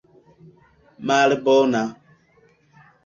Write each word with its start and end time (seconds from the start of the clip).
malbona 1.05 1.83